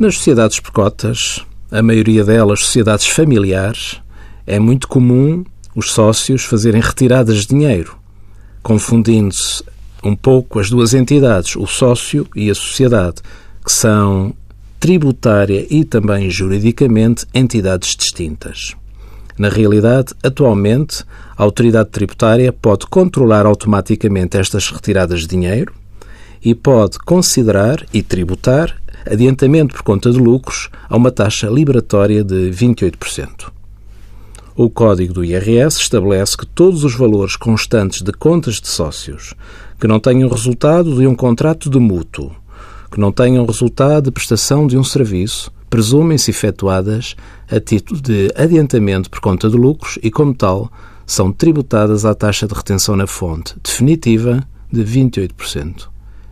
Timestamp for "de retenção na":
52.46-53.06